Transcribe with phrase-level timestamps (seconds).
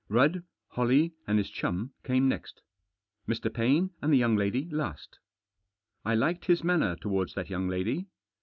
[0.09, 2.63] Rudd, Holley, and his chum came next.
[3.27, 3.53] Mr.
[3.53, 5.19] Paine and the young lady last.
[6.03, 8.07] I liked his manner towards that young lady.